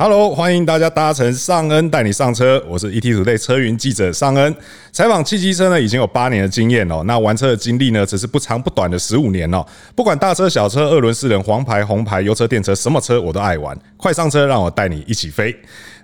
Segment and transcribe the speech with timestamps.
[0.00, 4.54] Hello，欢迎大家搭乘尚恩带你上车，我是 ET 组队车云记者尚恩。
[4.92, 7.02] 采访汽机车呢，已经有八年的经验哦。
[7.04, 9.60] 那玩车的经历呢，只是不长不短的十五年哦。
[9.96, 13.76] 不管大车小车、二轮四轮、黄牌红牌、油车电车，什么车我都爱玩。
[13.96, 15.52] 快上车，让我带你一起飞。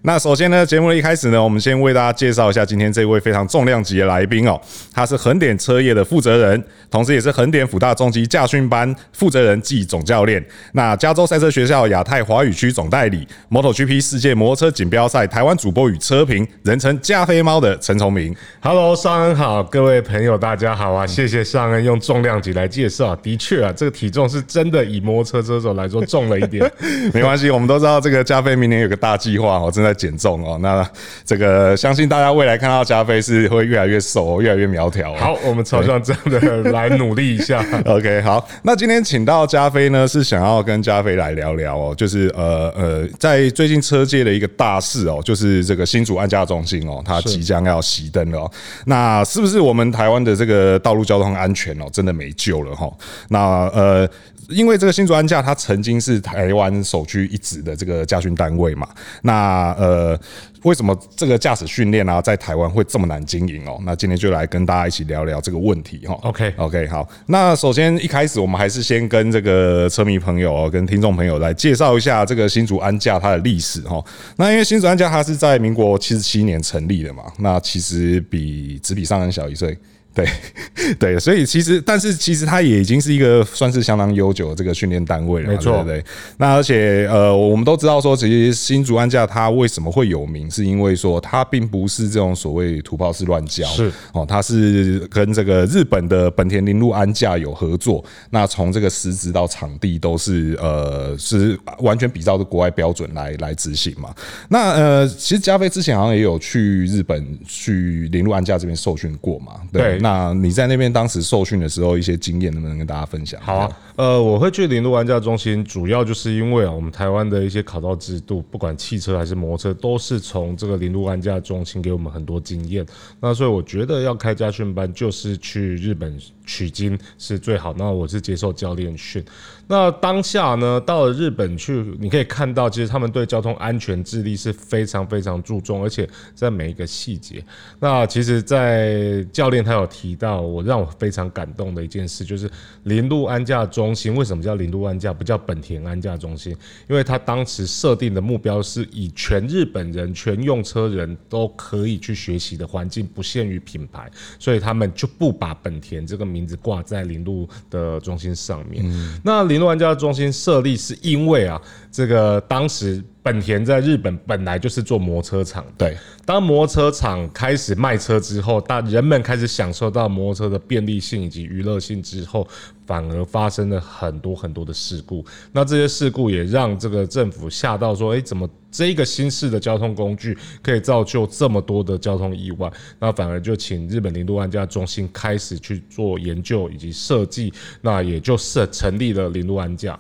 [0.07, 4.61] 那首先呢，节目的一开始呢，我们先为大家介绍一下今天这位非常重量级的来宾哦。
[4.93, 10.45] 他是横点车业的负责人，同时也是横点辅大中级驾训班负责人暨总教练。
[10.73, 18.37] 那加州赛车学校亚太华语区总代理，MotoGP 世界摩托车锦标赛台湾主播与车评，人称加菲猫的陈崇明。
[18.61, 21.07] Hello，尚恩好，各位朋友大家好啊！
[21.07, 26.71] 谢谢尚恩用重量级来介绍，的确啊，这个体重是真的以摩托车车手来说重了一点。
[27.15, 29.94] 没关系，我们都知道这个加菲明年有个大计划哦，正在。
[29.95, 30.87] 减重哦，那
[31.25, 35.15] 这个相信大家未来看到加菲是会越来越瘦，哦越来越苗条。
[35.15, 37.65] 好，我们朝向这样的来努力一下。
[37.87, 48.51] OK，好，那今天请到加菲呢，是想要跟加菲来聊聊哦，就是呃呃，在最近车界的一个大事哦，就是这个新竹安家中心哦，它即将要熄灯了。
[48.87, 52.91] 那是不是我们台湾的这个道路交通安全哦，真的没救了哈？
[53.29, 53.39] 那
[53.75, 54.09] 呃。
[54.49, 58.89] 因为这个新竹安驾，它曾经是台湾首屈一指的这个驾训单位嘛。
[59.23, 60.19] 那呃，
[60.63, 63.79] 为什么这个驾驶训练啊，在台湾会这么难经营哦？
[63.85, 66.19] 那今天就来跟大家一起聊聊这个问题哈。
[66.23, 67.09] OK OK，好。
[67.27, 74.03] 那首先一开始，我们还是先跟这个车迷朋友、哦跟听众朋友来介绍一下这个新竹安驾它的历史哈。
[74.37, 79.79] 那因为新竹安驾它是在民国七十七年成立的嘛，那其实比只比上人小一岁。
[80.15, 80.29] 对，
[80.99, 86.03] 对，所以其实，但是其实它也已经是一个算是相当悠久的这个训练单位了，没错，对。
[86.37, 98.05] 那而且呃，我们都知道说，其实新竹安驾它为什么会有名，是因为说它并不是这种所谓土炮式乱交，是哦，它是跟这个日本的本田铃鹿安驾有合作。
[98.31, 104.15] 那从这个实质到场地都是呃是完全比照着国外标准来来执行嘛。
[104.49, 109.99] 那呃，其实加菲之前好像也有去日本去铃鹿安驾这边受训过嘛，对。
[110.05, 113.41] 那你在那边当时受训的时候，一些经验能不能跟大家分享？
[113.41, 122.85] 好啊，呃，我会去铃鹿安驾中心，主要就是因为啊，我们台湾的一些考照制度，不管汽车还是摩托车，都是从这个铃鹿安驾中心给我们很多经验。
[123.19, 127.75] 那所以我觉得要开家训班，就是去日本取经是最好。
[127.77, 129.25] 那我是接受教练训。
[129.67, 137.43] 那当下呢，到了日本去，你可以看到，其实他们对交通安全治理是非常非常注重，而且在每一个细节。
[137.81, 142.51] 那其实，在教练他有提到，我让我非常感动的一件事，就是
[142.83, 146.55] 铃鹿安驾中心为什么叫铃鹿安驾，不叫本田安驾中心？
[146.87, 158.83] 因为他当时设定的目标是以全日本人、全用车人都可以去学习的环境，不限于品牌，所以他们就不把本田这个名字挂在零路的中心上面。
[158.85, 161.61] 嗯、那铃鹿安驾中心设立是因为啊，
[161.93, 165.97] 这个当时本田在日本本来就是做摩托车厂，对。
[166.27, 172.47] 当摩托车厂开始卖车之后，大人们开始享受到摩托车的便利性以及娱乐性之后，
[172.87, 175.25] 反而发生了很多很多的事故。
[175.53, 182.71] 那这些事故也让这个政府吓到说：“哎，怎么这个新式的交通工具可以造就这么多的交通意外？”
[183.01, 189.99] 那反而就请日本零度安驾中心开始去做研究以及设计，那也就设成立了零度安驾。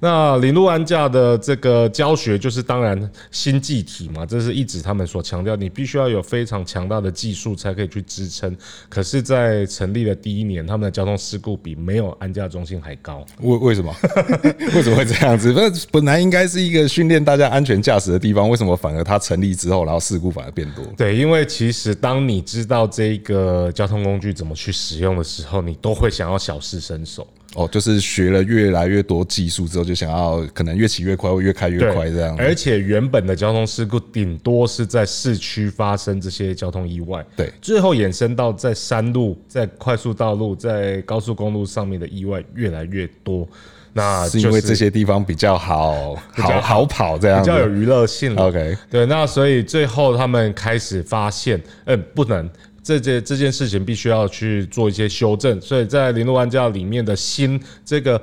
[0.00, 8.56] 那零路安驾的这个教学，就是当然新技体嘛，这是一直他们所强调，你必须要有非常强大的技术才可以去支撑。
[8.88, 13.26] 可是，在成立的第一年，他们的交通事故比没有安驾中心还高。
[13.40, 13.92] 为为什么？
[14.74, 15.52] 为什么会这样子？
[15.52, 20.84] 那本来应该是一个训练大家安全驾驶的地方，为什么反而它成立之后，然后事故反而变多？
[20.96, 27.26] 对，因为其实当你知道这个交通工具怎么去使用的时候，你都会想要小试身手。
[27.54, 32.36] 哦，就是学了越来越多技术之后，就想要可能越骑越快，或越开越快这样。
[32.38, 43.48] 而且原本的交通事故顶多是在市区发生这些交通意外，对，最后衍生到在山路、在快速道路、在高速公路上面的意外越来越多。
[43.94, 48.36] 那是因为这些地方比较好，好好跑这样，比较有娱乐性。
[48.36, 52.48] OK，对，那所以最后他们开始发现，嗯，不能。
[52.82, 58.20] 这件这件事情必须要去做一些修正，所以在铃鹿安驾里面的新这个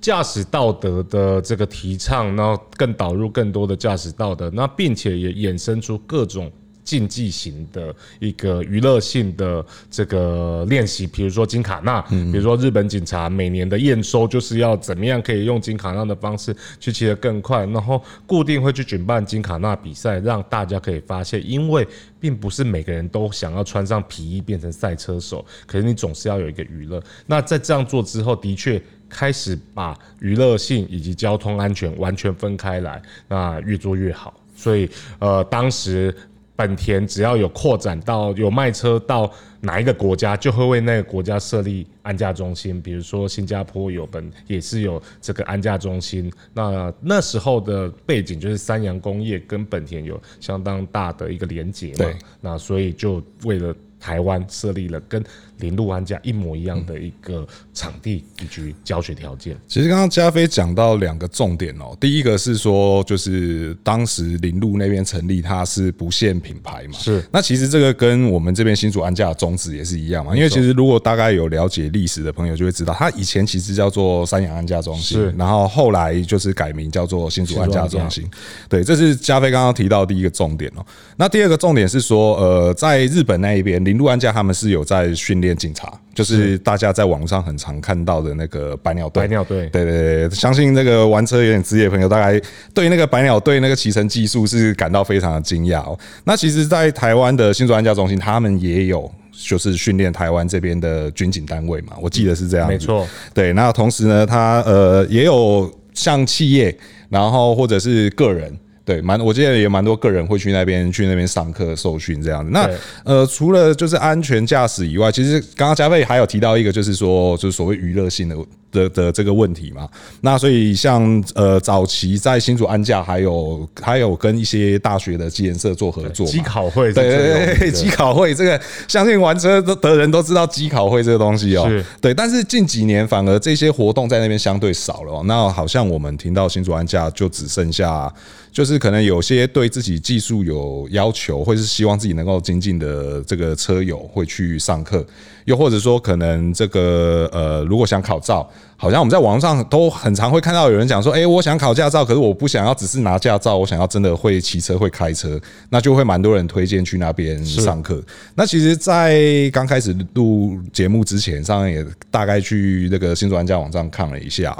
[0.00, 6.50] 驾驶道德的这个提倡，然后更导入更多的驾驶道德，那并且也衍生出各种。
[6.86, 21.86] 竞技型的一个娱乐性的这个练习，比如说金卡纳，比如说日本警察每年的验收就是要怎么样可以用金卡纳的方式去骑得更快，然后固定会去举办金卡纳比赛，让大家可以发现，因为
[22.20, 27.02] 并不是每个人都想要穿上皮衣变成赛车手，可是你总是要有一个娱乐。
[27.26, 34.32] 那在这样做之后，的确开始把娱乐性以及交通安全完全分开来，那越做越好。
[34.56, 34.88] 所以
[35.18, 36.14] 呃，当时
[36.56, 39.30] 本田只要有扩展到有卖车到
[39.60, 42.80] 哪一个国家，就会为那个国家设立安驾中心。
[42.80, 46.32] 比如说新加坡有本也是有这个安驾中心。
[46.54, 52.10] 那那时候的背景就是三洋工业跟本田有相当大的一个连结嘛。
[52.40, 55.22] 那所以就为了台湾设立了跟。
[55.58, 59.56] 铃鹿安家一模一样的一个场地以及教学条件。
[59.66, 66.98] 其实刚刚加菲讲到两个重点哦，第一个是说，就是当时林路那边成立，它是不限品牌嘛。
[66.98, 67.24] 是。
[67.32, 70.36] 那其实这个跟我们这边新竹安家的宗旨也是一样嘛。
[70.36, 75.30] 因为其实如果大概有了解历史的朋友就会知道，它以前其实叫做三洋安家中心，是。
[75.38, 78.28] 然后后来就是改名叫做新竹安家中心。
[78.68, 80.84] 对，这是加菲刚刚提到的第一个重点哦。
[81.16, 85.45] 那第二个重点是说，呃，在日本那一边，林路安家他们是有在训练。
[85.54, 89.22] 警察就是大家在网上很常看到的那个百鸟队。
[89.22, 92.40] 百鸟队，对对对，相信那个玩车有点职业的朋友，大概
[92.72, 95.98] 对那个百鸟队那个骑乘技术是感到非常的惊讶哦。
[96.24, 102.66] 那其实，在台湾的新竹安家中心，他们也有就是训练台湾这边的军警单位嘛，我记得是这样。
[102.66, 103.52] 没错，对。
[103.52, 106.76] 那同时呢，他呃也有像企业，
[107.08, 108.56] 然后或者是个人。
[108.86, 112.50] 对，蛮我记得也蛮多个人会去那边去那边上课受训这样子。
[112.52, 112.70] 那
[113.04, 118.36] 呃，除了就是安全驾驶以外，其实刚刚加菲还有提到一个，就是说就是所谓娱乐性的
[118.76, 119.88] 的的这个问题嘛。
[120.20, 131.66] 那所以像呃早期在新竹安驾，还有还有跟一些大学的机研社做合作，机考会，对对对，机考会这个相信玩车的人都知道机考会这个东西哦。
[132.00, 135.22] 对，但是近几年反而这些活动在那边相对少了。
[135.24, 138.12] 那好像我们听到新竹安驾就只剩下。
[138.52, 145.04] 就是可能有些对自己技术有要求，或是希望自己能够精进的这个车友会去上课，
[145.46, 155.40] 又或者说可能这个呃，如果想考照，好像我们在网上都很常会看到有人讲说，诶，我想考驾照，可是我不想要只是拿驾照，我想要真的会骑车会开车，
[155.70, 158.02] 那就会蛮多人推荐去那边上课。
[158.34, 164.56] 那其实，在刚开始录节目之前，上也大概去那个新竹安家网站看了一下。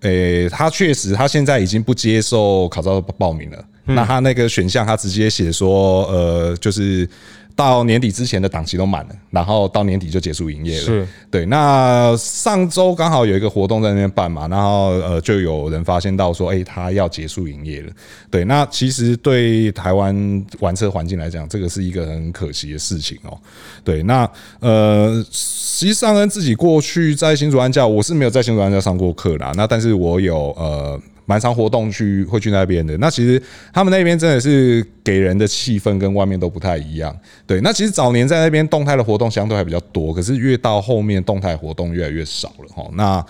[0.00, 3.64] 诶、欸，他确实，他现在已经不接受考照报名了。
[3.84, 7.06] 那他那个选项，他直接写说，呃，就是。
[7.56, 10.84] 到年底之前的档期都满了，然后到年底就结束营业了。
[10.84, 11.46] 是，对。
[11.46, 17.92] 那上周刚好有一个活动在那边办嘛，然后呃，就有人发现到说，哎，他要结束营业了。
[18.30, 23.38] 对，那其实对台湾玩车环境来讲，这个是一个很可惜的事情哦。
[23.84, 24.28] 对，那
[24.58, 29.52] 呃，实际上跟自己过去在新竹安教，我是没有在新竹安教上过课啦。
[29.54, 31.00] 那但是我有呃。
[31.26, 33.42] 蛮常活动去会去那边的，那其实
[33.72, 37.16] 他们那边真的是给人的气氛跟外面都不太一样。
[37.46, 42.88] 对，那其实早年在那边动态的活动相对还比较多，可是越到后面动态活动越来越少了哈。
[42.92, 43.24] 那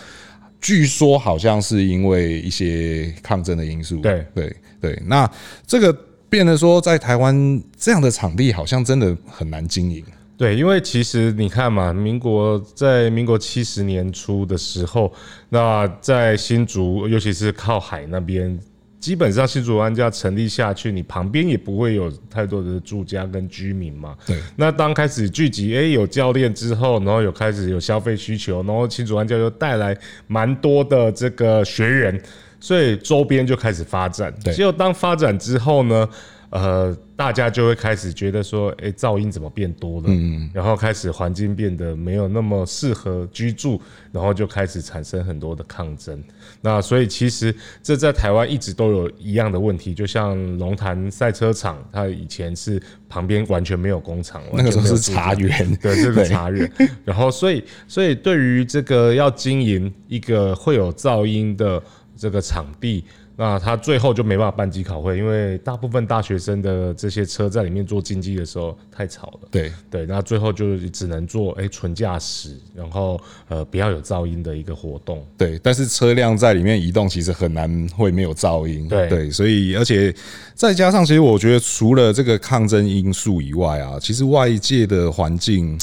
[0.60, 3.98] 据说好像是因为一些抗争的因素。
[3.98, 5.30] 对对对，那
[5.66, 5.96] 这个
[6.28, 10.04] 变得说在台湾这样的场地好像真的很难经营。
[10.44, 15.10] 对，因为其实你看嘛，民国在民国七十年初的时候，
[15.48, 18.60] 那在新竹，尤其是靠海那边，
[19.00, 24.14] 基本上新竹安家成立下去，你旁边也不会有太多的住家跟居民嘛。
[24.26, 24.38] 对。
[24.54, 29.96] 那当开始聚集，哎，有教练之后，然后有开始有消费需求，然后新竹安家又带来
[30.26, 32.22] 蛮多的这个学员，
[32.60, 34.30] 所以周边就开始发展。
[34.44, 34.52] 对。
[34.52, 36.06] 结果当发展之后呢，
[36.54, 36.96] 呃。
[37.16, 40.06] 大家就会开始觉得说，哎、欸，噪音怎么变多了？
[40.08, 43.80] 嗯，然后开始环境变得没有那么适合居住，
[44.10, 46.20] 然后就开始产生很多的抗争。
[46.60, 56.68] 那所以其实这在台湾一直都有一样的问题，就像龙潭赛车场，它以前是旁边完全没有工厂，那个时候是茶园， 对，这个茶园。
[57.04, 61.80] 然后所以所以对于这个要经营一个会有噪音的
[62.16, 63.04] 这个场地。
[63.36, 69.48] 那他最后就没办法办机考会，因为大部分大学生的这些车在里面做竞技的时候太吵了。
[69.50, 75.26] 对对，那最后就只能做哎纯驾驶，然后呃不要有噪音的一个活动。
[75.36, 78.88] 对，但是车辆在里面移动其实很难会没有噪音。
[78.88, 80.14] 对对，所以而且
[80.54, 85.76] 再加上，其实我觉得除了这个抗争因素以外啊，其实外界的环境。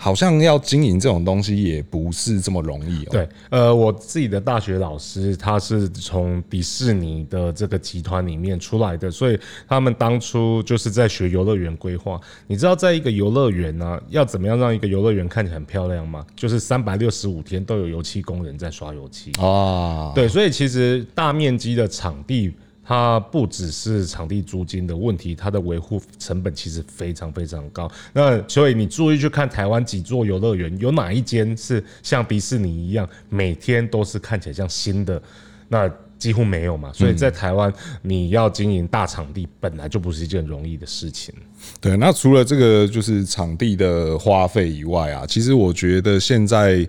[0.00, 3.08] 好像要经营这种东西也不是这么容易哦。
[3.10, 12.20] 对，呃，我自己的大学老师他是从迪士尼你的这个集团里面出来的，所以他们当初就是在学游乐园规划。
[12.46, 16.26] 你知道，在一个游乐园呢，要怎么样让一个游乐园看起来很漂亮吗？
[16.36, 20.12] 就是三百六十五天都有油漆工人在刷油漆啊。
[20.14, 22.52] 对，所以其实大面积的场地。
[22.90, 27.86] 它不只是场地租金的问题，它的维护成本其实非常非常高。
[28.14, 35.20] 那所以你注意去看台湾几座游乐园，有哪一间是像迪士尼一样，每天都是看起来像新的？
[35.68, 35.86] 那
[36.18, 37.72] 几乎没有嘛，所以在台湾
[38.02, 41.32] 你要经营大场地本来就不是一件容易的事情。
[41.80, 46.86] 对，那除了这个就是场地的花费以外啊，其实我觉得现在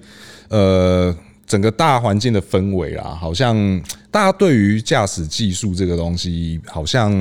[0.50, 3.56] 呃整个大环境的氛围啊，好像
[4.12, 7.12] 大家对于驾驶技术这个东西，好像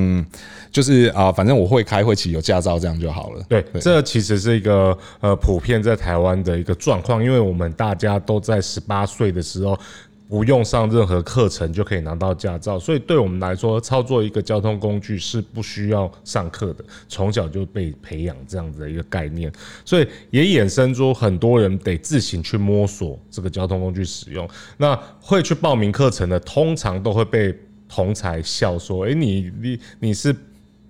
[0.70, 3.42] 就是啊，反正我会开会骑有驾照这样就好了。
[3.48, 9.78] 对，这其实是一个呃普遍在台湾的一个状况，因为我们大家都在十八岁的时候。
[10.28, 19.50] 不用上任何课程就可以拿到驾照，所以对我们来说，操作一个交通工具是不需要上课的，从小就被培养这样子的一个概念，
[19.86, 24.46] 所以也衍生出很多人得自行去摸索这个交通工具使用。
[24.76, 27.58] 那会去报名课程的，通常都会被
[27.88, 30.36] 同才笑说：“诶，你你你是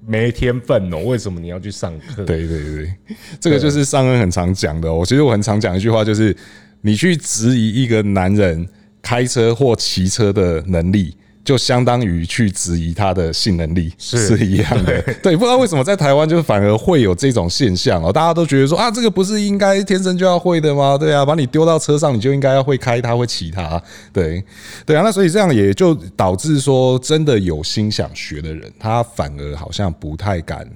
[0.05, 2.93] 没天分哦，为什么你要去上课？”对对对，
[3.39, 4.93] 这个就是尚恩很常讲的。
[4.93, 6.37] 我其实我很常讲一句话，就是
[6.81, 8.69] 你去质疑一个男人。
[9.03, 15.01] 开车或骑车的能力，就相当于去质疑他的性能力是，是一样的。
[15.23, 20.99] 对，不知道为什么在台湾就反而会有这种现象哦，大家都觉得说啊，这个不是应该天生就要会的吗？
[20.99, 23.83] 对啊，把你丢到车上，你就应该要会开它，会骑它。
[24.13, 24.45] 对，
[24.85, 30.69] 对啊，那所以这样也就导致说，真的有心想学的人，他反而好像不太敢。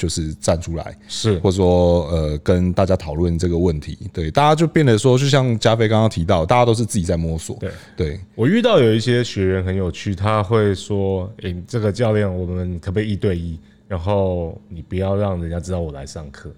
[0.00, 7.54] 就是站出来，是或者说呃，跟大家讨论这个问题，对，大家就变得说，就像加菲刚刚提到，大家都是自己在摸索。
[7.56, 13.58] 对，对我遇到有一些学员很有趣，他会说：“诶、欸，这个教练，我们可不可以一对一？
[13.86, 16.50] 然后你不要让人家知道我来上课。”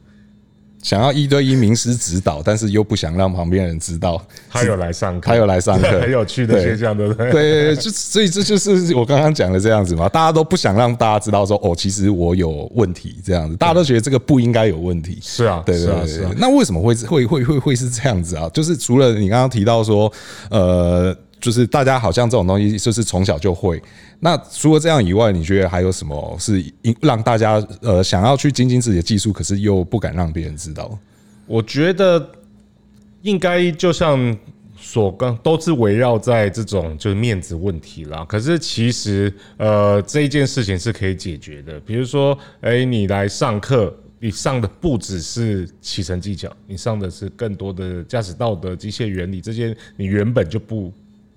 [0.83, 4.21] 想要一对一名师指导，但是又不想让旁边人知道
[4.51, 7.31] 他有来上课，他有来上课， 很有趣的现象，对不对？
[7.31, 15.19] 对，就所以这就是我刚刚讲的这样子嘛，大家都不想让大家知道说哦，其实我有问题这样子，大家都觉得这个不应该有问题。
[15.23, 16.33] 是啊，对对对，是啊。
[16.37, 18.51] 那为什么会会会会会是这样子啊？
[18.53, 20.13] 就是除了你刚刚提到说，
[20.51, 21.17] 呃。
[21.43, 23.83] 就是大家好像这种东西就是从小就会。
[24.21, 26.65] 那除了这样以外，你觉得还有什么是
[27.01, 30.97] 让大家呃想要去精进自己的技术，可是又不敢让别人知道？
[31.47, 32.31] 我觉得
[33.23, 34.39] 应该就像
[34.79, 38.25] 所刚都是围绕在这种就是面子问题啦。
[38.29, 41.81] 可是其实呃这一件事情是可以解决的。
[41.81, 50.93] 比如说，哎，你来上课，你上的不只是骑乘技巧，你上的是更多的驾驶道德、机械原理这些，你原本就不。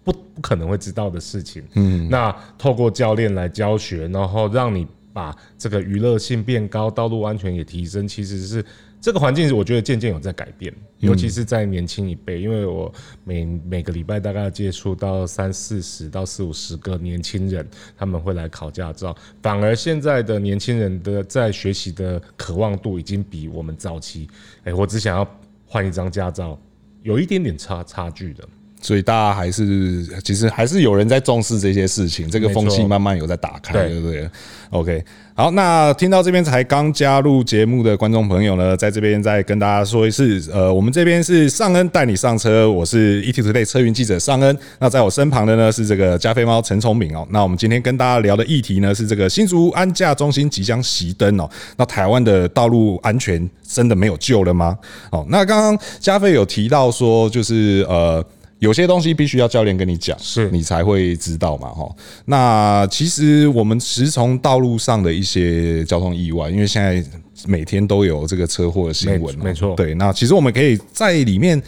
[0.06, 8.64] 不不可能会知道的事情，嗯，那透过教练来教学，然后让你把这个娱乐性变高，道路安全也提升，其实是
[9.02, 12.94] 这个环境，我觉得渐渐有在改变，尤其是在年轻一辈，因为我
[13.24, 24.28] 每每个礼拜大概接触到三四十到四五十个年轻人，他们会来考驾照，反而现在的年轻人的在学习的渴望度已经比我们早期，
[24.66, 25.28] 哎，我只想要
[25.66, 26.60] 换一张驾照，
[27.02, 28.48] 有一点点差差距的。
[28.86, 34.30] 所以大家还是其实还是有人在重视这些事情，这个风气慢慢有在打开，对不对
[34.70, 44.56] ？OK，好，那听到这边才刚加入节目的观众朋友呢，在这边再跟大家说一次，呃，我们这边是尚恩带你上车，我是 ETtoday 车云记者尚恩。
[44.78, 47.28] 那在我身旁的呢是这个加菲猫陈崇明哦。
[47.32, 51.50] 那我们今天跟大家聊的议题呢是这个新竹安驾中心即将熄灯哦。
[51.76, 54.78] 那台湾的道路安全真的没有救了吗？
[55.10, 58.24] 哦，那刚刚加菲有提到说，就是呃。
[58.60, 61.90] 有些东西必须要教练跟你讲，是你才会知道嘛，哈。
[62.26, 67.04] 那其实我们时从道路上的一些交通意外，因为现在
[67.46, 69.76] 每天都有这个车祸的新闻，没错。
[69.76, 71.62] 对，那其实我们可以在里面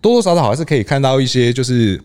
[0.00, 2.00] 多多少少还是可以看到一些，就是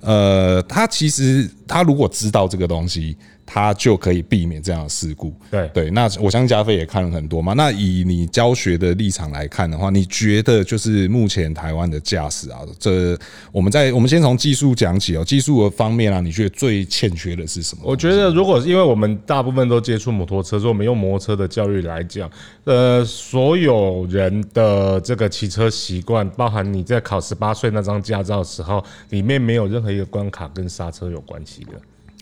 [0.00, 3.16] 呃，他其实他如果知道这个东西。
[3.46, 5.32] 他就可以避免这样的事故。
[5.50, 7.52] 对对，那我相信加菲也看了很多嘛。
[7.52, 13.16] 那以你教学的立场来看的话，你觉得就是目前台湾的驾驶啊，这
[13.52, 17.82] 我们在我们先从技术讲起哦，技术的方面啊，你觉得最欠缺的是什么？
[17.84, 22.28] 我觉得，如果因为我们大部分都接触摩托车，所以我们用摩托车的教育来讲，
[22.64, 31.72] 呃，所有人的这个骑车习惯，包含你在考十八岁那张驾照的时候，里面没有任何一个关卡跟刹车有关系的。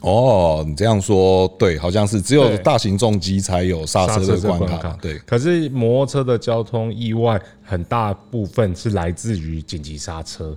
[0.05, 4.97] 哦，你这样说对，好像是只有大型重机才有刹车的关卡。
[5.01, 10.55] 对，可是摩托车的交通意外很大部分是来自于紧急刹车、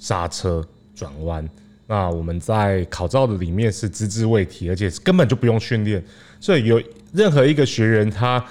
[0.00, 1.48] 刹车、转弯。
[1.86, 6.04] 那我们在考照的里面是只字未提，而且根本就不用训练。
[6.40, 8.44] 所以有任何一个学员他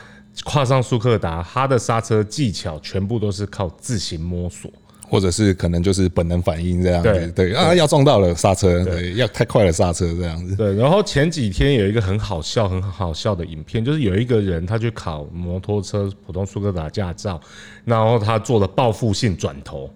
[0.45, 4.71] 跨上速克达，他的刹车技巧全部都是靠自行摸索。
[5.09, 10.55] 或者是可能就是本能反应这样子，对，对啊，要撞到了刹车，对，要太快了刹车这样子。
[10.55, 17.39] 对，然后前几天有一个很好笑、很好笑的影片，就是有一个人他去考摩托车普通苏格达驾照，
[17.85, 19.89] 然后他做了报复性转头，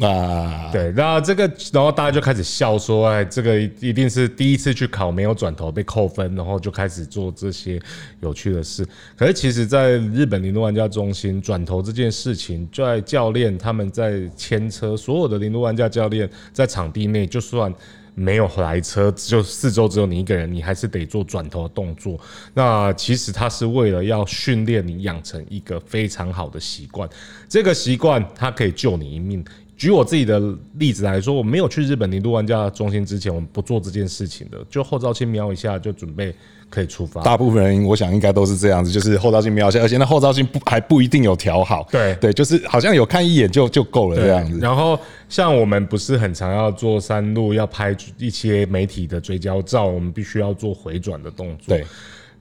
[0.00, 7.80] 啊，对，那这个，然后大家就开始笑说，哎，这个一定是第一次去考没有转头被扣分，然后就开始做这些
[8.20, 8.86] 有趣的事。
[9.16, 17.72] 可是其实，在日本零度玩家中心转头这件事情，在教练他们在牵车，所有的零度玩家教练在场地内，就算。
[18.12, 22.20] 没有来车，就四周只有你一个人，你还是得做转头的动作。
[22.52, 27.08] 那其实它是为了要训练你养成一个非常好的习惯，
[27.48, 29.42] 这个习惯它可以救你一命。
[29.80, 30.38] 举我自己的
[30.74, 36.34] 例子来说，我没有去日本零度玩家中心之前，我们不做这件事情的，就后照镜瞄一下就准备。
[36.68, 41.84] 可以出发，大部分人我想应该都是这样子，就是后照镜瞄一下，而且那后照镜不还不一定有调好。
[41.90, 44.56] 对对，就是好像有看一眼就就够了这样子。
[44.60, 44.96] 然后
[45.28, 51.76] 像我们不是很常要做山路，要拍一些媒体的追焦照，我们必须要做回转的动作。
[51.76, 51.84] 对，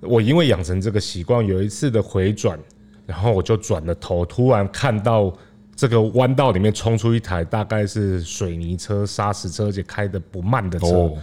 [0.02, 2.60] 我因为养成这个习惯，有一次的回转，
[3.08, 5.34] 然后我就转了头，突然看到
[5.80, 10.88] 这个弯道里面冲出一台大概是水泥车、砂石车，而且开的不慢的车。
[10.88, 11.18] 哦。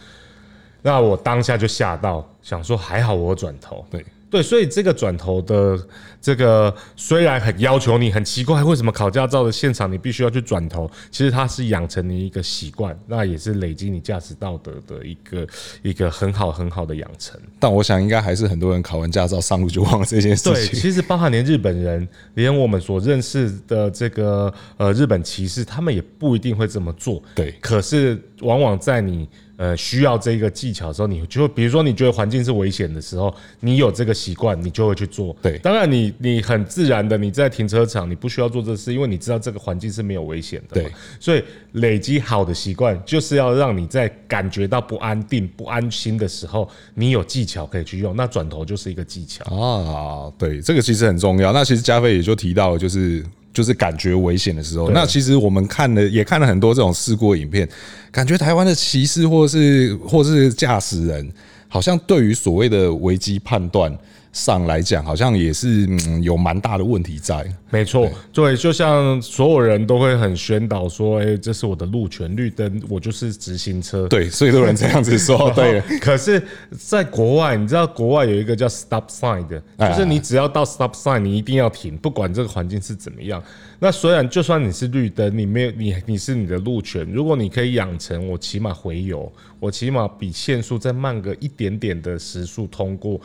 [0.81, 5.79] 那我当下就吓到，想说还好我转头，对对，所以这个转头的
[6.21, 10.91] 这个虽然很要求你，很奇怪，为什么考驾照的现场你必须要去转头？
[11.11, 15.47] 其实它是养成你一个习惯，那也是累积你驾驶道德的一个
[15.83, 17.41] 一个很好很好的养成。
[17.61, 20.55] 但我想应该还是很多人考完驾照上路就忘了这件事情。
[20.55, 27.23] 对，其实包含连日本人，连我们所认识的这个呃日本骑士，他们也不一定会这么做。
[27.35, 29.29] 对，可是往往在你。
[29.57, 35.35] 呃，需要这个技巧的时候，你就比如说你觉得环境是危险的时候，你有这个习惯，你就会去做。
[35.41, 40.81] 对，当然你你很自然的你在停车场，你不需要做这事，因为你知道这个环境是没有危险的。
[40.81, 48.15] 对，所以累积好的习惯，就是要让你在感觉到不安定、不安心的时候，你有技巧可以去用。
[48.15, 50.31] 那转头就是一个技巧啊。
[50.37, 51.53] 对，这个其实很重要。
[51.53, 53.25] 那其实加菲也就提到，就是。
[53.57, 57.67] 就是感觉危险的时候，那其实我们看了也看了很多这种事故影片，
[58.13, 61.33] 感觉台湾的骑士或是或是驾驶人，
[61.67, 63.91] 好像对于所谓的危机判断。
[64.37, 67.43] 上来讲，好像也是嗯有蛮大的问题在。
[67.71, 74.07] 没错，对，就像所有人都会很宣导说，哎，这是我的路权，绿灯，我就是直行车。
[74.09, 75.51] 对，所以都有人这样子说。
[75.57, 76.41] 对，可是，
[76.79, 83.43] 在国外，你知道国外有一个叫 stop sign 的，就是你只要到 stop sign，你一定要停，不管这个环境是怎么样。
[83.79, 93.19] 那虽然就算你是绿灯，你没有你你是你的路权，如果你可以养成，我起码回油，我起码比限速再慢个一点点的时速通过。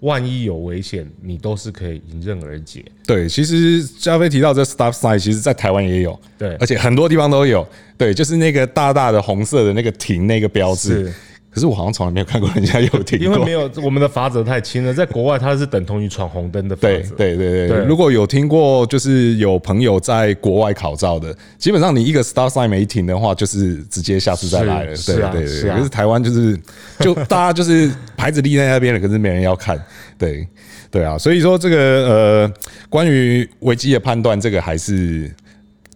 [0.00, 2.84] 万一有危险，你都是可以迎刃而解。
[3.06, 7.66] 对，其实加菲提到这 stop sign，其实在台湾也有，对，而且很多地方都有。
[7.96, 11.12] 对，就是那个大大的红色的那个停那个标志。
[11.56, 14.92] 可是我好像从来没有看过人家有停过，因为没有我们的罚则太轻了。
[14.92, 17.14] 在国外，它是等同于闯红灯的罚则。
[17.16, 24.94] 对对对对，如果有听过，就是有朋友在国外考照的，基本上你一个 star sign 没停的话，就是直接下次再来了。
[24.98, 26.60] 对对对，可是台湾就是
[27.00, 29.82] 就大家就是牌子立在那边了，可是没人要看。
[30.18, 30.46] 对
[30.90, 32.52] 对啊，所以说这个呃，
[32.90, 35.34] 关于危机的判断，这个还是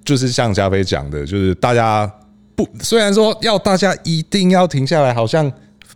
[0.06, 2.10] 就是像加菲讲的，就是大家。
[2.80, 5.50] 虽然说要大家一定要停下来，好像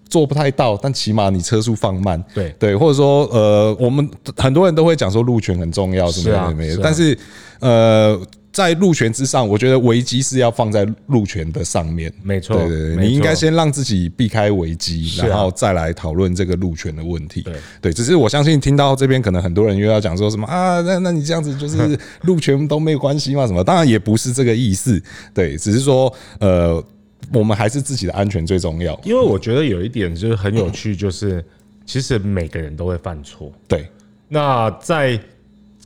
[0.08, 2.54] 做不太到，但起码你车速放慢，对。
[2.58, 7.18] 对，或者说呃，我们很多人都会讲说路权很重要，什么什么的，但是
[7.60, 8.20] 呃。
[8.54, 12.10] 在路权之上，我觉得危机是要放在路权的上面。
[12.22, 17.42] 没错，对对对，你应该先让自己避开危机，然后再来讨论这个路权的问题。
[17.42, 23.44] 对对，只是我相信听到这边，可能很多人又要讲说什么啊，那那你这样子就是路权都没有关系吗？
[23.44, 23.62] 什么？
[23.64, 25.02] 当然也不是这个意思。
[25.34, 26.80] 对，只是说呃，
[27.32, 28.96] 我们还是自己的安全最重要。
[29.02, 31.44] 因为我觉得有一点就是很有趣，就是
[31.84, 33.52] 其实每个人都会犯错。
[33.66, 33.88] 对，
[34.28, 35.18] 那在。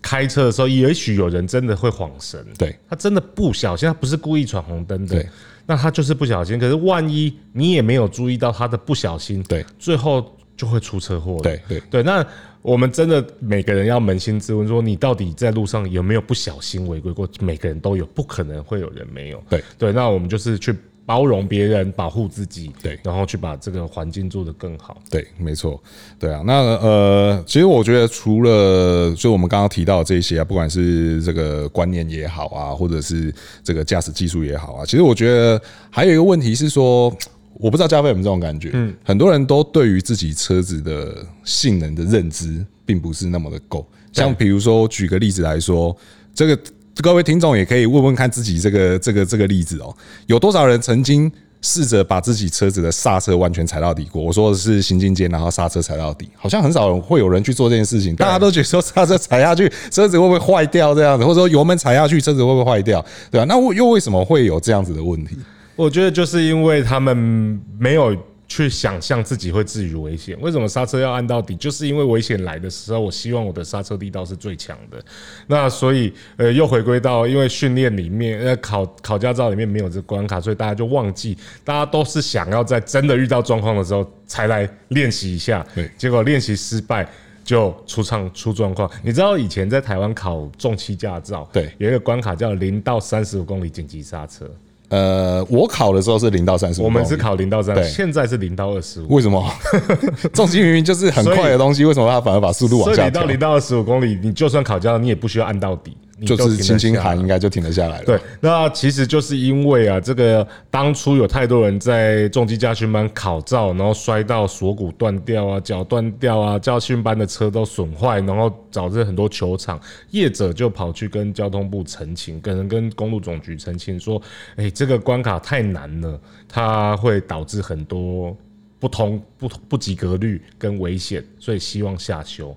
[0.01, 5.25] 开车的时候，也许有人真的会晃神，对，他真的不小心，他不是故意闯红灯的，
[5.67, 6.59] 那他就是不小心。
[6.59, 11.39] 可是万一你也没有注意到他的不小心，对，最后就会出车祸。
[11.43, 12.25] 对对对，那
[12.63, 17.29] 我们真的每个人要扪心自问，说你到底在路上有没有不小心违规过？
[17.41, 19.43] 每个人都有，不可能会有人没有。
[19.49, 20.75] 对对，那我们就是去。
[21.09, 25.01] 包容别人，保护自己，对，然后去把这个环境做得更好。
[25.09, 25.83] 对，没错，
[26.18, 26.42] 对啊。
[26.44, 37.09] 那呃，其实我觉得除了就我们刚刚提到的这些啊，不管是这个观念也好啊，或者是这个驾驶技术也好啊，其实我觉得还有一个问题是说，
[37.55, 43.87] 我不知道加菲有没有这种感觉，嗯，很多人都对于自己车子的性能的认知并不是那么的够。
[44.12, 45.97] 像比如说，举个例子来说，
[46.35, 46.59] 这个。
[47.03, 49.95] 各位听众也可以问问看自己这个这个这个例子哦，
[50.27, 51.31] 有多少人曾经
[51.63, 54.23] 试着把自己车子的刹车完全踩到底过。
[54.23, 58.17] 我说的是行进间，然后刹车踩到底，好像很少会有人去做这件事情。
[58.17, 63.05] 大家都觉得说刹车踩下去，车子会不会坏掉这样子，或者说油门踩下去，车子会不会坏掉？
[63.31, 65.37] 对啊，那我又为什么会有这样子的问题？
[65.77, 68.17] 我觉得就是因为他们没有。
[68.49, 71.55] 去想象自己会置于危险，为什么刹车要按到底？
[71.55, 74.99] 就是因为危险来的时候，我希望我的刹车力道是最强的。
[75.47, 85.65] 那所以，呃，又回归到因为训练里面，呃，考考驾照里面没有这关卡，所以大家就忘记，大家都是想要在真的遇到状况的时候才来练习一下。
[85.75, 87.07] 对，结果练习失败
[87.45, 88.91] 就出场出状况。
[89.03, 94.51] 你知道以前在台湾考重汽驾照，对，有一个关卡叫零到三十五公里紧急刹车。
[94.88, 99.14] 呃，我考的时候是零到三十五，我们是考零到三十，现在是零到二十五。
[99.14, 99.44] 为什么？
[100.33, 102.94] 重心明明就是很快的东西，为什么它反而把速度往下？
[102.94, 105.96] 所以你到零到二十五公里，你就算考驾照，你也不需要按到底。
[106.27, 108.05] 就是轻轻喊，应该就停得下来了。
[108.05, 124.21] 对，那其实就是因为啊，这个当初有太多人在重机驾训班考照，然后摔到锁骨断掉啊，脚断掉啊，驾训班的车都损坏，然后导致很多球场业者就跑去跟交通部澄清，可能跟公路总局澄清说，
[124.57, 128.37] 哎，这个关卡太难了，它会导致很多
[128.81, 132.57] 不同不不及格率跟危险，所以希望下修。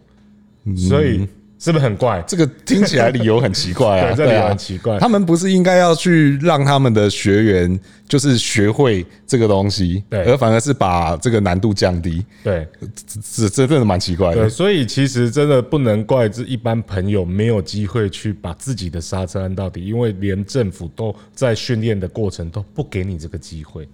[0.75, 1.27] 所以。
[1.63, 2.19] 是不是很怪？
[2.27, 4.15] 这个听起来理由很奇怪啊！
[4.15, 4.97] 对，这理由很奇怪。
[4.97, 12.25] 他们不是应该要去让他们的学员就是学会这个东西，对，而反而是把这个难度降低。
[12.43, 12.67] 对，
[13.29, 14.37] 这这真的蛮奇怪的。
[14.37, 23.87] 对，所以其实真的不能怪这一般朋友没有机会去把自己的刹车按到底，因为连政府都在训练的过程都不给你这个机会。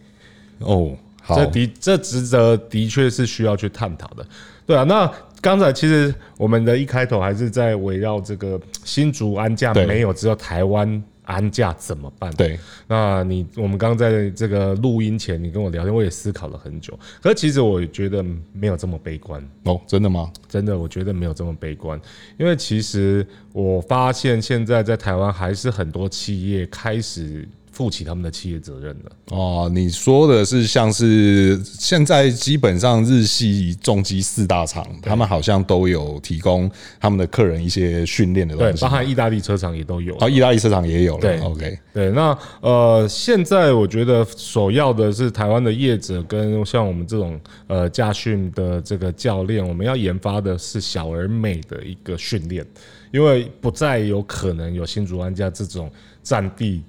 [0.59, 4.25] 哦，好，这的这职责的确是需要去探讨的。
[4.65, 5.11] 对啊，那。
[5.41, 12.33] 刚才其实我们的一开头还是在围绕这个新竹安驾没有，只有台湾安驾怎么办？
[12.35, 16.97] 对，那你我们刚刚在这个录音前，你跟我聊天，我也思考了很久。
[17.21, 18.23] 可是其实我觉得
[18.53, 20.31] 没有这么悲观哦，真的吗？
[20.47, 21.99] 真的，我觉得没有这么悲观，
[22.37, 27.47] 因为其实我发现现在在台湾还是很多企业开始。
[27.77, 29.69] 负起他们的企业责任了哦。
[29.71, 36.67] 你说的是像是现在基本上日系重机四大厂，他们好像都有提供
[36.99, 41.21] 他们的客人一些训练的东西，对，包含意大利车厂也都有啊，意大利车厂也有了。
[41.21, 52.65] 对，OK，对，那呃，现在我觉得首要的是台湾的业者跟像我们这种呃驾训的这个教练，我们要研发的是小而美的一个训练，
[53.11, 55.91] 因为不再有可能有新竹安家这种
[56.23, 56.81] 占地。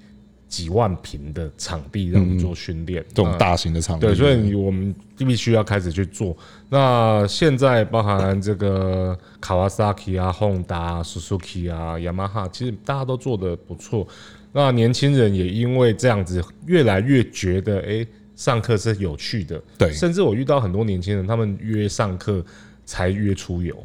[0.49, 6.35] 几万平的场地让我们做训练，这种大型的场地，对，所以我们必须要开始去做。
[6.71, 14.09] 那现在包含这个 Kawasaki 啊、Honda 啊、Suzuki 啊、Yamaha，其实大家都做的不错。
[14.51, 19.63] 那年轻人也因为这样子，越来越觉得，哎，上课是有趣的。
[19.77, 22.43] 对，甚至我遇到很多年轻人，他们约上课
[22.87, 23.77] 才约出游，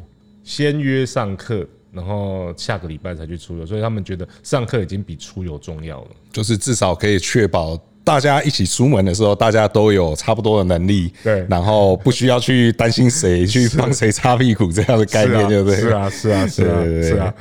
[0.42, 1.68] 先约上课。
[1.94, 6.08] 然后下个礼拜才去出游，所以他们觉得上课已经比出游重要了。
[6.32, 11.12] 就是至少可以确保大家一起出门的时候，大家都有差不多的能力。
[11.22, 15.80] 对，然后不需要去担心谁去帮谁擦屁股这样的概念，对不对？
[15.80, 17.34] 是啊，是啊，是啊，是啊。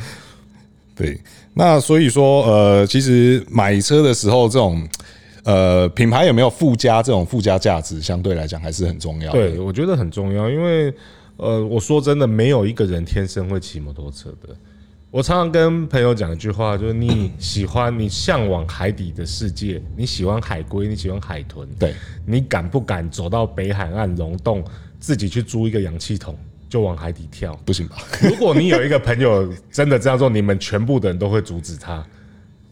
[0.96, 1.20] 对，
[1.56, 4.88] 那所以说，呃，其实买车的时候，这种
[5.44, 9.32] 呃品牌有没有附加这种附加价值，相对来讲还是很重要。
[9.32, 10.94] 对，我觉得很重要，因为。
[11.38, 14.56] 呃，我说真的，没有一个人天生会骑摩托车的。
[15.10, 21.94] 我常常跟朋友讲一句话，就是你喜欢、你向往海底的世界，你喜欢海龟，你喜欢海豚，对，
[22.26, 24.64] 你敢不敢走到北海岸溶洞，
[25.00, 26.36] 自己去租一个氧气筒，
[26.68, 27.56] 就往海底跳？
[27.64, 27.98] 不行吧？
[28.24, 32.04] 如果你有一个朋友真的这样做，你们全部的人都会阻止他。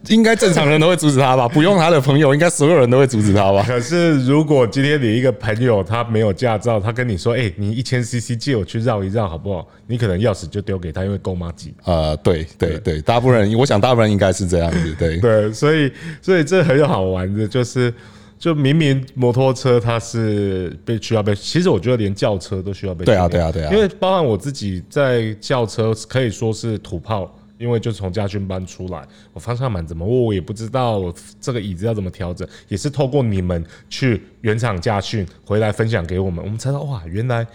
[0.07, 1.47] 应该正常人都会阻止他吧？
[1.53, 3.63] 不用他的朋友，应该所有人都会阻止他吧？
[3.67, 11.73] 可是如果今天你一个朋友他没有驾照，他跟你说：“哎，你一千 CC 借我去绕一绕好不好？”你可能钥匙就丢给他，因为够麻吉。
[11.85, 14.95] 呃，对对对，大部分人，我想大部分人应该是这样子。
[14.97, 17.93] 对 对，所以所以这很好玩的，就是
[18.39, 23.05] 就明明摩托车它是被需要被，其实我觉得连轿车都需要被。
[23.05, 27.31] 对啊对啊对啊，因为包含我自己在轿车可以说是土炮。
[27.61, 37.45] 因为就从驾训班出来，我方向盘怎么握我也不知道，这个椅子要怎么调整，也是透过你们去原厂驾训回来分享给我们，我们才知道哇，原来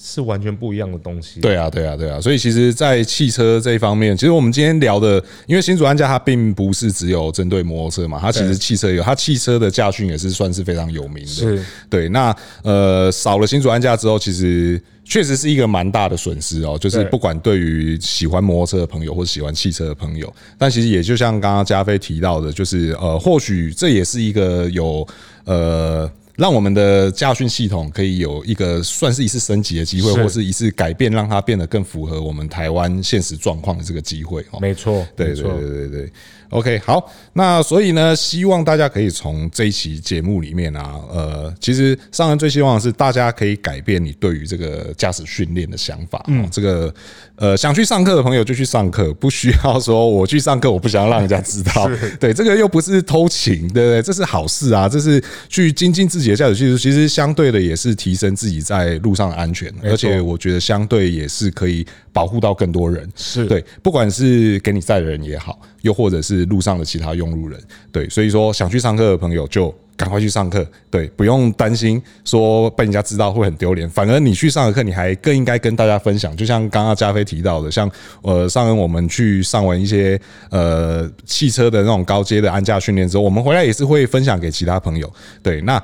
[0.00, 1.40] 是完全不一样的东西。
[1.40, 2.20] 对啊，对啊，对啊。
[2.20, 11.30] 所以其实，在汽车这一方面，其实我们今天聊的，因为新主安驾它并不是只有针对摩托车嘛，它其实汽车有，它汽车的驾训也是算是非常有名的。
[11.30, 12.08] 是，对。
[12.10, 16.78] 那呃，少了新主安驾之后，其实确实是一个蛮大的损失哦。
[16.80, 25.06] 就是不管对于喜欢摩托车的朋友，或者喜欢汽车的朋友，但其实也就像刚刚加菲提到的，就是呃，或许这也是一个有
[25.44, 26.08] 呃。
[26.38, 34.60] 让我们的驾训系统可以有一个算是一次升级的机会，或是一次改变，让它变得更符合我们台湾现实状况的这个机会哦。
[34.60, 36.12] 没错，对对对对对。
[36.50, 46.24] OK，好，那所以呢，希望大家可以从这一期节目里面啊，呃，其实上恩最希望的是大家可以改变你对于这个驾驶训练的想法。
[46.28, 46.94] 嗯，这个
[47.36, 51.86] 呃，想去上课的朋友就去上课，不需要说我去上课，我不想让人家知道。
[52.18, 54.00] 对，这个又不是偷情，对不对？
[54.00, 61.86] 这是好事啊，这是去精进自己的驾驶技术，其实相对的也是提升自己在路上的安全，而且我觉得相对也是可以。
[62.10, 67.60] 保护到更多人是对，不管是给你载的人也好，又或者是路上的其他用路人，
[67.92, 76.36] 对，所以说想去上课的朋友就赶快去上课，对，不用担心说被人家知道会很丢脸，反而你去上了课，你还更应该跟大家分享。
[76.36, 77.88] 就像刚刚加菲提到的，像
[78.22, 85.08] 呃上恩我们去上完一些呃汽车的那种高阶的安驾训练之后，我们回来也是会分享给其他朋友，
[85.40, 85.80] 对，那。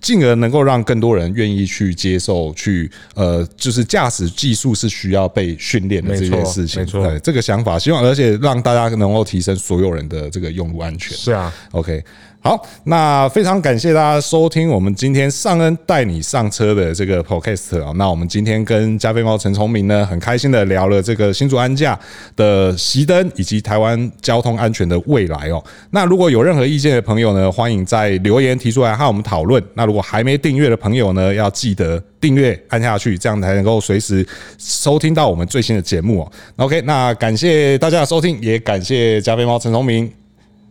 [0.00, 6.82] 进而能够让更多人愿意去接受，去呃，就是驾驶技术是需要被训练的这件事情。
[6.82, 11.16] 没错，对，这个想法，希望而且让大家能够提升所有人的这个用路安全。
[11.16, 12.02] 是啊，OK。
[12.48, 17.92] 好，那非常感谢大家收听我们今天尚恩带你上车的这个 Podcast 啊。
[17.96, 22.00] 那我们今天跟加菲猫陈聪明呢，很开心的聊了这个新竹安驾
[22.36, 25.62] 的熄灯以及台湾交通安全的未来哦。
[25.90, 29.62] 那如果有任何意见的朋友呢，欢迎在留言提出来和我们讨论。
[29.74, 36.32] 那如果还没订阅的朋友呢，要记得订阅按下去，这样才能够随时收听到我们最新的节目哦。
[36.56, 40.10] OK，那感谢大家的收听，也感谢加菲猫陈聪明。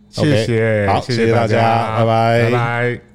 [0.10, 3.07] 谢谢，好，谢谢大家，拜拜，拜拜。